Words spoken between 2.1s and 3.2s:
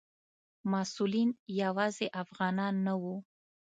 افغانان نه وو.